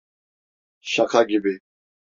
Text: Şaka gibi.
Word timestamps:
Şaka 0.81 1.23
gibi. 1.23 1.59